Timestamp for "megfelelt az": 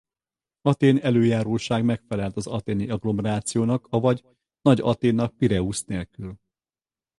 1.83-2.47